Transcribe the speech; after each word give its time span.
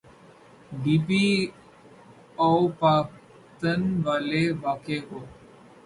D 0.81 0.95
P 1.05 1.23
O 2.41 2.51
Pakpattan 2.79 3.81
والے 4.05 4.43
واقعے 4.63 4.99
کو۔ 5.07 5.19